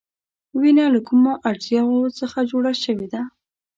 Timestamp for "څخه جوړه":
2.19-2.71